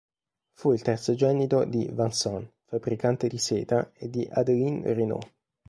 Fu 0.53 0.71
il 0.73 0.81
terzogenito 0.81 1.63
di 1.63 1.87
Vincent, 1.93 2.51
fabbricante 2.65 3.27
di 3.27 3.37
seta, 3.37 3.91
e 3.93 4.09
di 4.09 4.27
Adeline 4.31 4.93
Reynaud. 4.95 5.31